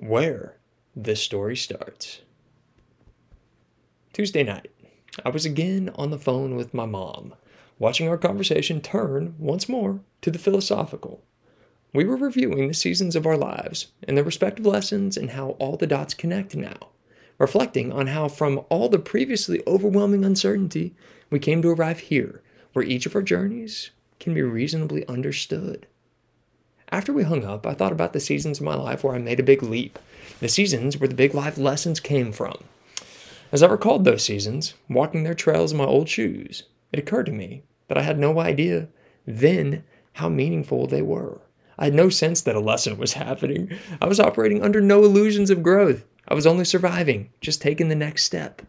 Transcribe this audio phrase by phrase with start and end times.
[0.00, 0.56] where
[0.96, 2.22] this story starts.
[4.14, 4.70] Tuesday night,
[5.26, 7.34] I was again on the phone with my mom,
[7.78, 11.22] watching our conversation turn once more to the philosophical.
[11.92, 15.76] We were reviewing the seasons of our lives and their respective lessons and how all
[15.76, 16.88] the dots connect now,
[17.36, 20.94] reflecting on how, from all the previously overwhelming uncertainty,
[21.28, 22.40] we came to arrive here,
[22.72, 25.86] where each of our journeys can be reasonably understood.
[26.92, 29.38] After we hung up, I thought about the seasons of my life where I made
[29.38, 29.98] a big leap,
[30.40, 32.64] the seasons where the big life lessons came from.
[33.52, 37.32] As I recalled those seasons, walking their trails in my old shoes, it occurred to
[37.32, 38.88] me that I had no idea
[39.26, 39.84] then
[40.14, 41.40] how meaningful they were.
[41.78, 43.70] I had no sense that a lesson was happening.
[44.02, 46.04] I was operating under no illusions of growth.
[46.28, 48.62] I was only surviving, just taking the next step.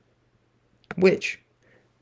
[0.95, 1.39] Which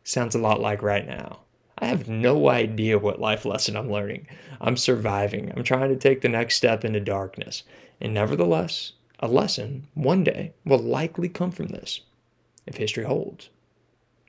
[0.03, 1.41] sounds a lot like right now.
[1.79, 4.27] I have no idea what life lesson I'm learning.
[4.59, 5.51] I'm surviving.
[5.55, 7.63] I'm trying to take the next step into darkness.
[8.01, 12.01] And nevertheless, a lesson one day will likely come from this,
[12.67, 13.49] if history holds.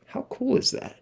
[0.06, 0.96] How cool is that?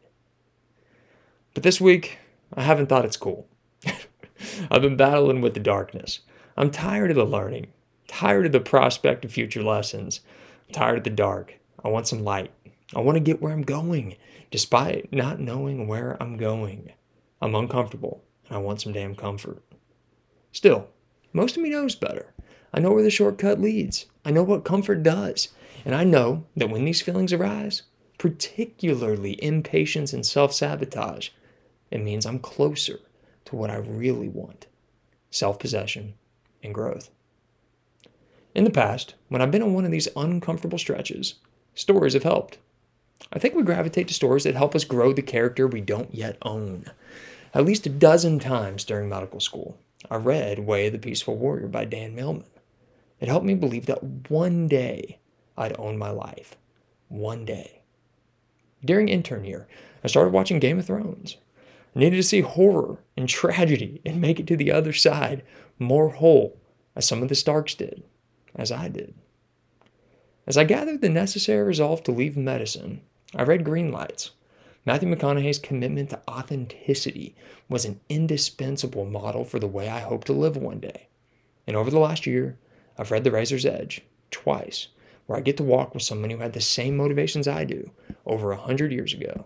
[1.53, 2.19] But this week,
[2.55, 3.47] I haven't thought it's cool.
[4.71, 6.21] I've been battling with the darkness.
[6.57, 7.69] I'm tired of the learning,
[8.07, 10.21] tired of the prospect of future lessons,
[10.69, 11.59] I'm tired of the dark.
[11.85, 12.51] I want some light.
[12.94, 14.17] I want to get where I'm going
[14.50, 16.92] despite not knowing where I'm going.
[17.41, 19.62] I'm uncomfortable and I want some damn comfort.
[20.53, 20.89] Still,
[21.33, 22.33] most of me knows better.
[22.72, 24.06] I know where the shortcut leads.
[24.25, 25.48] I know what comfort does.
[25.84, 27.83] And I know that when these feelings arise,
[28.19, 31.31] particularly impatience and self sabotage,
[31.91, 33.00] it means I'm closer
[33.47, 34.66] to what I really want
[35.31, 36.14] self possession
[36.62, 37.11] and growth.
[38.55, 41.34] In the past, when I've been on one of these uncomfortable stretches,
[41.75, 42.59] stories have helped.
[43.33, 46.39] I think we gravitate to stories that help us grow the character we don't yet
[46.43, 46.87] own.
[47.53, 49.79] At least a dozen times during medical school,
[50.11, 52.45] I read Way of the Peaceful Warrior by Dan Millman.
[53.21, 55.19] It helped me believe that one day
[55.57, 56.57] I'd own my life.
[57.09, 57.83] One day.
[58.85, 59.67] During intern year,
[60.05, 61.37] I started watching Game of Thrones.
[61.97, 65.43] I needed to see horror and tragedy and make it to the other side
[65.78, 66.61] more whole,
[66.95, 68.05] as some of the Starks did,
[68.55, 69.15] as I did.
[70.48, 73.03] As I gathered the necessary resolve to leave medicine,
[73.34, 74.31] I read Green Lights.
[74.86, 77.36] Matthew McConaughey's commitment to authenticity
[77.69, 81.09] was an indispensable model for the way I hope to live one day.
[81.66, 82.56] And over the last year,
[82.97, 84.00] I've read The Razor's Edge
[84.31, 84.88] twice,
[85.26, 87.91] where I get to walk with someone who had the same motivations I do
[88.25, 89.44] over a hundred years ago.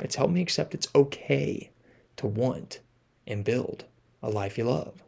[0.00, 1.70] It's helped me accept it's okay
[2.16, 2.80] to want
[3.24, 3.84] and build
[4.20, 5.00] a life you love.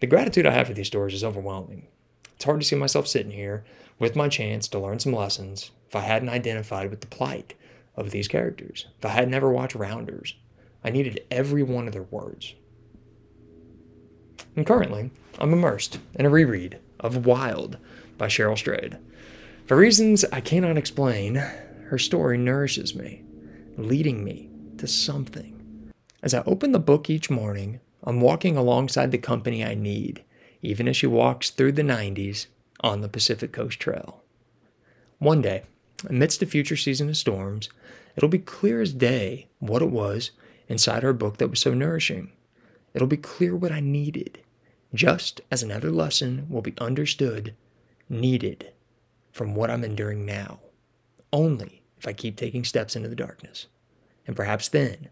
[0.00, 1.86] The gratitude I have for these stories is overwhelming.
[2.40, 3.64] It's hard to see myself sitting here
[3.98, 7.52] with my chance to learn some lessons if I hadn't identified with the plight
[7.96, 10.36] of these characters, if I had never watched Rounders.
[10.82, 12.54] I needed every one of their words.
[14.56, 17.76] And currently, I'm immersed in a reread of Wild
[18.16, 18.96] by Cheryl Strayed.
[19.66, 23.22] For reasons I cannot explain, her story nourishes me,
[23.76, 25.92] leading me to something.
[26.22, 30.24] As I open the book each morning, I'm walking alongside the company I need
[30.62, 32.46] even as she walks through the 90s
[32.80, 34.22] on the Pacific Coast Trail.
[35.18, 35.64] One day,
[36.08, 37.68] amidst a future season of storms,
[38.16, 40.30] it'll be clear as day what it was
[40.68, 42.32] inside her book that was so nourishing.
[42.94, 44.40] It'll be clear what I needed,
[44.94, 47.54] just as another lesson will be understood,
[48.08, 48.72] needed
[49.32, 50.60] from what I'm enduring now,
[51.32, 53.66] only if I keep taking steps into the darkness.
[54.26, 55.08] And perhaps then,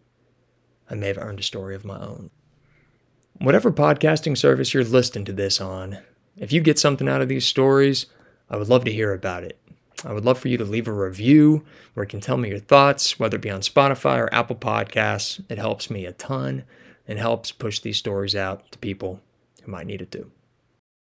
[0.90, 2.30] I may have earned a story of my own.
[3.40, 5.98] Whatever podcasting service you're listening to this on,
[6.36, 8.06] if you get something out of these stories,
[8.50, 9.56] I would love to hear about it.
[10.04, 12.58] I would love for you to leave a review where you can tell me your
[12.58, 15.40] thoughts, whether it be on Spotify or Apple Podcasts.
[15.48, 16.64] It helps me a ton
[17.06, 19.20] and helps push these stories out to people
[19.62, 20.32] who might need it too.